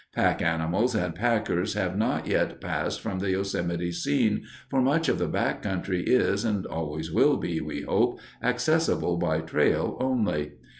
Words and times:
Pack 0.15 0.41
animals 0.41 0.95
and 0.95 1.13
packers 1.13 1.75
have 1.75 1.95
not 1.95 2.25
yet 2.25 2.59
passed 2.59 2.99
from 3.01 3.19
the 3.19 3.29
Yosemite 3.29 3.91
scene, 3.91 4.45
for 4.67 4.81
much 4.81 5.07
of 5.07 5.19
the 5.19 5.27
back 5.27 5.61
country 5.61 6.01
is, 6.01 6.43
and 6.43 6.65
always 6.65 7.11
will 7.11 7.37
be, 7.37 7.61
we 7.61 7.81
hope, 7.83 8.19
accessible 8.41 9.17
by 9.17 9.41
trail 9.41 9.97
only. 9.99 10.53